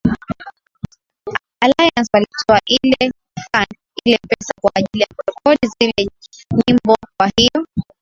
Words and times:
alliance 1.65 2.09
walitoa 2.13 2.59
ile 2.69 3.11
fund 3.55 3.65
ile 4.05 4.19
pesa 4.29 4.53
kwa 4.61 4.71
ajili 4.75 5.01
ya 5.01 5.07
kurekodi 5.15 5.73
zile 5.79 6.09
nyimbo 6.67 6.95
kwa 7.17 7.31
hiyo 7.37 7.67